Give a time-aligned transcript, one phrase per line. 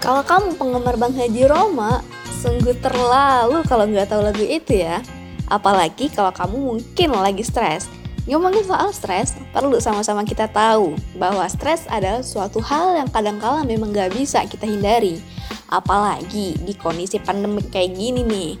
[0.00, 2.02] Kalau kamu penggemar Bang Haji Roma,
[2.42, 4.98] sungguh terlalu kalau nggak tahu lagu itu ya.
[5.46, 7.86] Apalagi kalau kamu mungkin lagi stres.
[8.26, 13.94] Ngomongin soal stres, perlu sama-sama kita tahu bahwa stres adalah suatu hal yang kadang-kala memang
[13.94, 15.22] nggak bisa kita hindari.
[15.70, 18.52] Apalagi di kondisi pandemi kayak gini nih.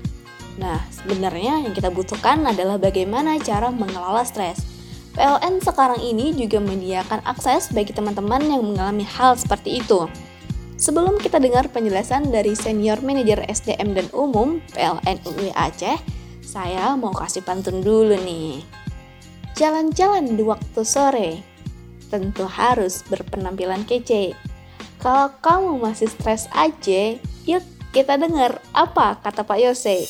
[0.62, 4.69] Nah, sebenarnya yang kita butuhkan adalah bagaimana cara mengelola stres.
[5.14, 10.06] PLN sekarang ini juga menyediakan akses bagi teman-teman yang mengalami hal seperti itu.
[10.80, 16.00] Sebelum kita dengar penjelasan dari Senior Manager SDM dan Umum PLN UI Aceh,
[16.40, 18.64] saya mau kasih pantun dulu nih.
[19.60, 21.44] Jalan-jalan di waktu sore,
[22.08, 24.32] tentu harus berpenampilan kece.
[25.04, 30.08] Kalau kamu masih stres aja, yuk kita dengar apa kata Pak Yose.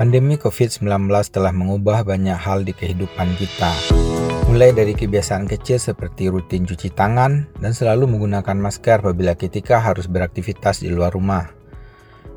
[0.00, 3.68] Pandemi COVID-19 telah mengubah banyak hal di kehidupan kita.
[4.48, 10.08] Mulai dari kebiasaan kecil seperti rutin cuci tangan dan selalu menggunakan masker apabila ketika harus
[10.08, 11.52] beraktivitas di luar rumah.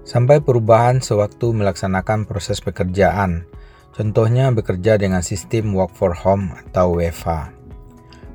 [0.03, 3.47] Sampai perubahan sewaktu melaksanakan proses pekerjaan,
[3.95, 7.47] contohnya bekerja dengan sistem work for home atau WFA.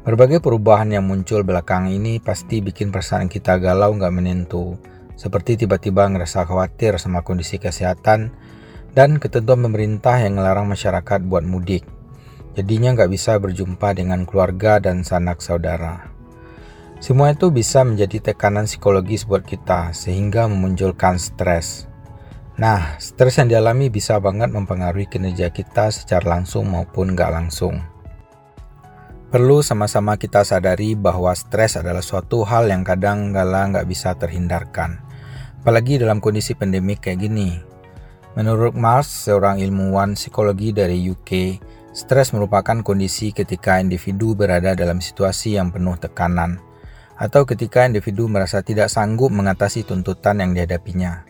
[0.09, 4.81] Berbagai perubahan yang muncul belakang ini pasti bikin perasaan kita galau nggak menentu,
[5.21, 8.33] seperti tiba-tiba ngerasa khawatir sama kondisi kesehatan,
[8.93, 11.85] dan ketentuan pemerintah yang melarang masyarakat buat mudik.
[12.59, 16.11] Jadinya nggak bisa berjumpa dengan keluarga dan sanak saudara.
[16.99, 21.87] Semua itu bisa menjadi tekanan psikologis buat kita sehingga memunculkan stres.
[22.59, 27.79] Nah, stres yang dialami bisa banget mempengaruhi kinerja kita secara langsung maupun nggak langsung.
[29.31, 34.99] Perlu sama-sama kita sadari bahwa stres adalah suatu hal yang kadang kala nggak bisa terhindarkan.
[35.63, 37.63] Apalagi dalam kondisi pandemi kayak gini,
[38.39, 41.59] Menurut Mars, seorang ilmuwan psikologi dari UK,
[41.91, 46.63] stres merupakan kondisi ketika individu berada dalam situasi yang penuh tekanan,
[47.19, 51.27] atau ketika individu merasa tidak sanggup mengatasi tuntutan yang dihadapinya.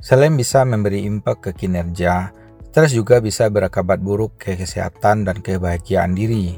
[0.00, 2.32] Selain bisa memberi impak ke kinerja,
[2.72, 6.56] stres juga bisa berakibat buruk ke kesehatan dan kebahagiaan diri.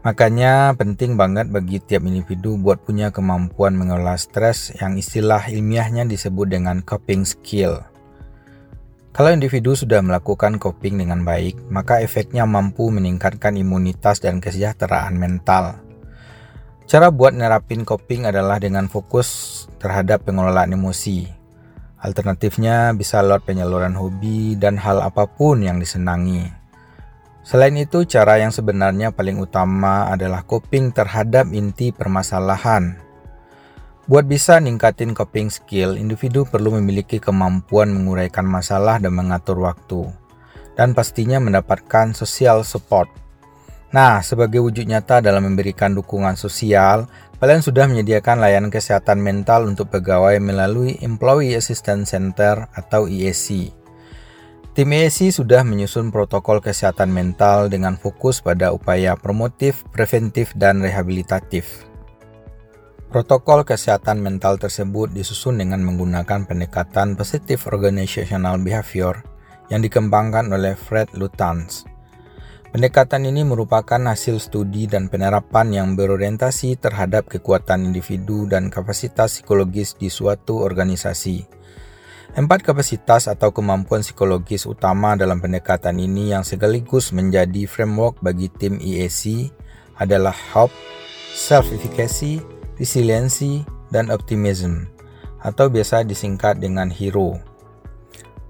[0.00, 6.48] Makanya penting banget bagi tiap individu buat punya kemampuan mengelola stres yang istilah ilmiahnya disebut
[6.48, 7.84] dengan coping skill.
[9.18, 15.82] Kalau individu sudah melakukan coping dengan baik, maka efeknya mampu meningkatkan imunitas dan kesejahteraan mental.
[16.86, 21.26] Cara buat nerapin coping adalah dengan fokus terhadap pengelolaan emosi.
[21.98, 26.54] Alternatifnya bisa lewat penyaluran hobi dan hal apa pun yang disenangi.
[27.42, 33.07] Selain itu, cara yang sebenarnya paling utama adalah coping terhadap inti permasalahan
[34.08, 40.08] Buat bisa ningkatin coping skill, individu perlu memiliki kemampuan menguraikan masalah dan mengatur waktu.
[40.80, 43.12] Dan pastinya mendapatkan social support.
[43.92, 47.04] Nah, sebagai wujud nyata dalam memberikan dukungan sosial,
[47.36, 53.76] kalian sudah menyediakan layanan kesehatan mental untuk pegawai melalui Employee Assistance Center atau EAC.
[54.72, 61.84] Tim EAC sudah menyusun protokol kesehatan mental dengan fokus pada upaya promotif, preventif, dan rehabilitatif.
[63.08, 69.24] Protokol kesehatan mental tersebut disusun dengan menggunakan pendekatan Positive Organizational Behavior
[69.72, 71.88] yang dikembangkan oleh Fred Lutanz.
[72.68, 79.96] Pendekatan ini merupakan hasil studi dan penerapan yang berorientasi terhadap kekuatan individu dan kapasitas psikologis
[79.96, 81.48] di suatu organisasi.
[82.36, 88.76] Empat kapasitas atau kemampuan psikologis utama dalam pendekatan ini yang sekaligus menjadi framework bagi tim
[88.76, 89.48] EAC
[89.96, 90.76] adalah hope,
[91.32, 94.86] self-efficacy, resiliensi, dan optimism,
[95.42, 97.42] atau biasa disingkat dengan HERO.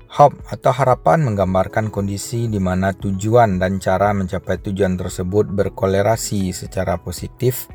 [0.08, 6.96] Hope atau harapan menggambarkan kondisi di mana tujuan dan cara mencapai tujuan tersebut berkolerasi secara
[6.96, 7.68] positif.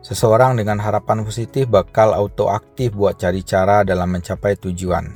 [0.00, 5.12] Seseorang dengan harapan positif bakal auto aktif buat cari cara dalam mencapai tujuan.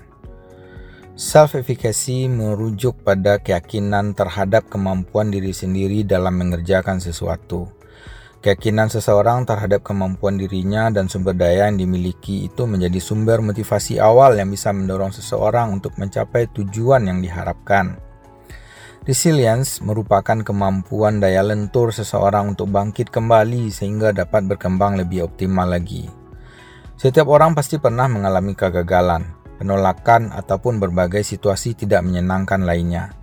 [1.17, 7.73] Self-efficacy merujuk pada keyakinan terhadap kemampuan diri sendiri dalam mengerjakan sesuatu.
[8.45, 14.37] Keyakinan seseorang terhadap kemampuan dirinya dan sumber daya yang dimiliki itu menjadi sumber motivasi awal
[14.37, 17.97] yang bisa mendorong seseorang untuk mencapai tujuan yang diharapkan.
[19.07, 26.11] Resilience merupakan kemampuan daya lentur seseorang untuk bangkit kembali sehingga dapat berkembang lebih optimal lagi.
[26.99, 29.23] Setiap orang pasti pernah mengalami kegagalan,
[29.63, 33.15] penolakan, ataupun berbagai situasi tidak menyenangkan lainnya.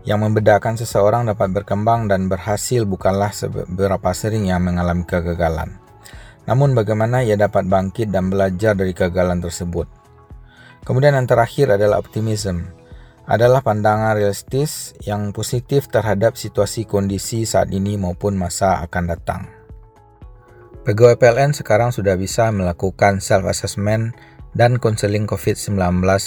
[0.00, 5.76] Yang membedakan seseorang dapat berkembang dan berhasil bukanlah seberapa sering yang mengalami kegagalan.
[6.48, 9.86] Namun bagaimana ia dapat bangkit dan belajar dari kegagalan tersebut.
[10.88, 12.76] Kemudian yang terakhir adalah optimism.
[13.30, 19.46] adalah pandangan realistis yang positif terhadap situasi kondisi saat ini maupun masa akan datang.
[20.82, 24.18] Pegawai PLN sekarang sudah bisa melakukan self-assessment
[24.58, 25.78] dan konseling COVID-19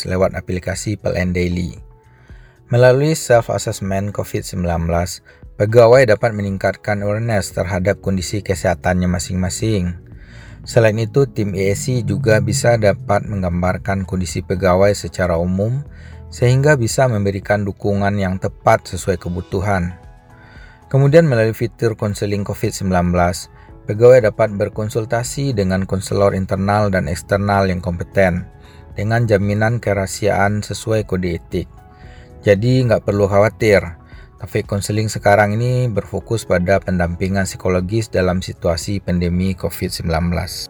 [0.08, 1.93] lewat aplikasi PLN Daily.
[2.72, 4.64] Melalui self-assessment COVID-19,
[5.60, 10.00] pegawai dapat meningkatkan awareness terhadap kondisi kesehatannya masing-masing.
[10.64, 15.84] Selain itu, tim ESC juga bisa dapat menggambarkan kondisi pegawai secara umum
[16.32, 20.00] sehingga bisa memberikan dukungan yang tepat sesuai kebutuhan.
[20.88, 23.12] Kemudian melalui fitur konseling COVID-19,
[23.92, 28.48] pegawai dapat berkonsultasi dengan konselor internal dan eksternal yang kompeten
[28.96, 31.83] dengan jaminan kerahasiaan sesuai kode etik.
[32.44, 34.04] Jadi nggak perlu khawatir,
[34.44, 40.12] Cafe Konseling sekarang ini berfokus pada pendampingan psikologis dalam situasi pandemi COVID-19.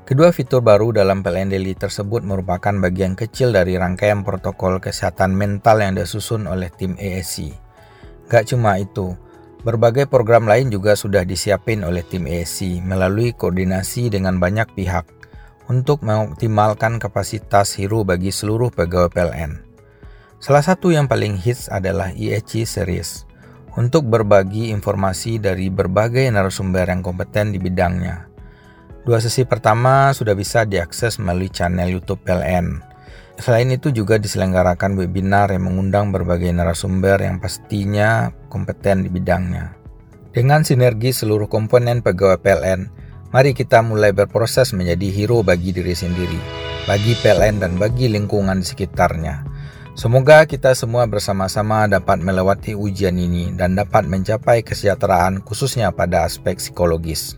[0.06, 5.82] Kedua fitur baru dalam PLN Daily tersebut merupakan bagian kecil dari rangkaian protokol kesehatan mental
[5.82, 7.50] yang disusun oleh tim ESC.
[8.30, 9.18] Gak cuma itu,
[9.66, 15.10] berbagai program lain juga sudah disiapin oleh tim ESC melalui koordinasi dengan banyak pihak
[15.66, 19.73] untuk mengoptimalkan kapasitas hero bagi seluruh pegawai PLN.
[20.44, 23.24] Salah satu yang paling hits adalah ESC Series
[23.80, 28.28] untuk berbagi informasi dari berbagai narasumber yang kompeten di bidangnya.
[29.08, 32.84] Dua sesi pertama sudah bisa diakses melalui channel YouTube PLN.
[33.40, 39.80] Selain itu juga diselenggarakan webinar yang mengundang berbagai narasumber yang pastinya kompeten di bidangnya.
[40.36, 42.92] Dengan sinergi seluruh komponen pegawai PLN,
[43.32, 46.40] mari kita mulai berproses menjadi hero bagi diri sendiri,
[46.84, 49.53] bagi PLN dan bagi lingkungan di sekitarnya.
[49.94, 56.58] Semoga kita semua bersama-sama dapat melewati ujian ini dan dapat mencapai kesejahteraan khususnya pada aspek
[56.58, 57.38] psikologis.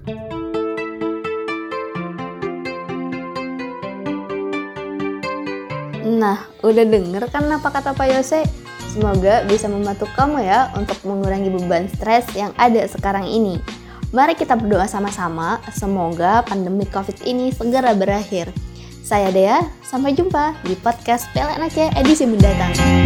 [6.08, 8.48] Nah, udah denger kan apa kata Pak Yose?
[8.88, 13.60] Semoga bisa membantu kamu ya untuk mengurangi beban stres yang ada sekarang ini.
[14.16, 18.48] Mari kita berdoa sama-sama, semoga pandemi COVID ini segera berakhir.
[19.06, 23.05] Saya Dea, sampai jumpa di podcast PLN Aceh edisi mendatang.